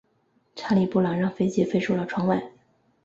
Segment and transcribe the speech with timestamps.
[0.55, 2.41] 查理布朗让飞机飞出了窗外。